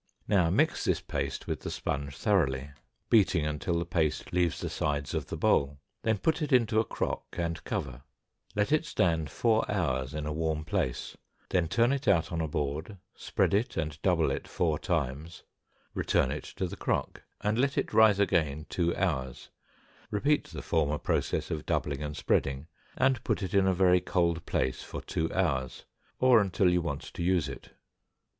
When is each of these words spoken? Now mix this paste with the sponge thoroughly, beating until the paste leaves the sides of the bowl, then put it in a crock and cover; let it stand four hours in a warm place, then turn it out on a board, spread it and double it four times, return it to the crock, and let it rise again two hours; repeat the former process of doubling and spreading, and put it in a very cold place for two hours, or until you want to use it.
Now 0.27 0.49
mix 0.49 0.83
this 0.83 0.99
paste 0.99 1.45
with 1.45 1.59
the 1.59 1.69
sponge 1.69 2.17
thoroughly, 2.17 2.71
beating 3.11 3.45
until 3.45 3.77
the 3.77 3.85
paste 3.85 4.33
leaves 4.33 4.59
the 4.59 4.67
sides 4.67 5.13
of 5.13 5.27
the 5.27 5.37
bowl, 5.37 5.77
then 6.01 6.17
put 6.17 6.41
it 6.41 6.51
in 6.51 6.63
a 6.75 6.83
crock 6.83 7.25
and 7.37 7.63
cover; 7.65 8.01
let 8.55 8.71
it 8.71 8.83
stand 8.83 9.29
four 9.29 9.63
hours 9.71 10.15
in 10.15 10.25
a 10.25 10.33
warm 10.33 10.65
place, 10.65 11.15
then 11.51 11.67
turn 11.67 11.91
it 11.91 12.07
out 12.07 12.31
on 12.31 12.41
a 12.41 12.47
board, 12.47 12.97
spread 13.13 13.53
it 13.53 13.77
and 13.77 14.01
double 14.01 14.31
it 14.31 14.47
four 14.47 14.79
times, 14.79 15.43
return 15.93 16.31
it 16.31 16.45
to 16.45 16.65
the 16.65 16.75
crock, 16.75 17.21
and 17.41 17.59
let 17.59 17.77
it 17.77 17.93
rise 17.93 18.19
again 18.19 18.65
two 18.69 18.95
hours; 18.95 19.51
repeat 20.09 20.45
the 20.45 20.63
former 20.63 20.97
process 20.97 21.51
of 21.51 21.63
doubling 21.67 22.01
and 22.01 22.17
spreading, 22.17 22.65
and 22.97 23.23
put 23.23 23.43
it 23.43 23.53
in 23.53 23.67
a 23.67 23.73
very 23.75 24.01
cold 24.01 24.47
place 24.47 24.81
for 24.81 24.99
two 24.99 25.31
hours, 25.31 25.85
or 26.19 26.41
until 26.41 26.71
you 26.71 26.81
want 26.81 27.01
to 27.03 27.21
use 27.21 27.47
it. 27.47 27.73